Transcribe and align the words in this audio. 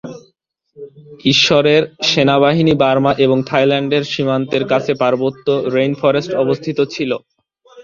ঈশ্বরের 1.25 1.81
সেনাবাহিনী 2.09 2.73
বার্মা 2.81 3.11
ও 3.25 3.45
থাইল্যান্ডের 3.49 4.03
সীমান্তের 4.11 4.63
কাছে 4.67 4.91
পার্বত্য 5.01 5.45
রেইনফরেস্টে 5.73 6.35
অবস্থিত 6.43 6.77
ছিল। 6.93 7.11